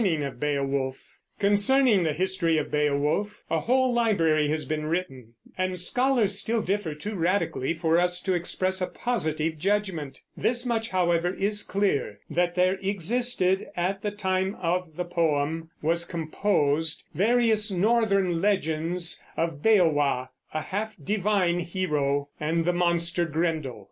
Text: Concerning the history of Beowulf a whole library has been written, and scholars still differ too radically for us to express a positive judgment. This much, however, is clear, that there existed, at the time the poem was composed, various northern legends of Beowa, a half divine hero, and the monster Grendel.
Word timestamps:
Concerning 1.37 2.01
the 2.01 2.13
history 2.13 2.57
of 2.57 2.71
Beowulf 2.71 3.43
a 3.51 3.59
whole 3.59 3.93
library 3.93 4.47
has 4.47 4.65
been 4.65 4.87
written, 4.87 5.35
and 5.55 5.79
scholars 5.79 6.39
still 6.39 6.63
differ 6.63 6.95
too 6.95 7.13
radically 7.13 7.75
for 7.75 7.99
us 7.99 8.19
to 8.21 8.33
express 8.33 8.81
a 8.81 8.87
positive 8.87 9.59
judgment. 9.59 10.21
This 10.35 10.65
much, 10.65 10.89
however, 10.89 11.29
is 11.31 11.61
clear, 11.61 12.19
that 12.31 12.55
there 12.55 12.79
existed, 12.81 13.67
at 13.77 14.01
the 14.01 14.09
time 14.09 14.57
the 14.95 15.05
poem 15.05 15.69
was 15.83 16.05
composed, 16.05 17.03
various 17.13 17.69
northern 17.71 18.41
legends 18.41 19.23
of 19.37 19.61
Beowa, 19.61 20.29
a 20.51 20.61
half 20.61 20.95
divine 21.03 21.59
hero, 21.59 22.29
and 22.39 22.65
the 22.65 22.73
monster 22.73 23.25
Grendel. 23.25 23.79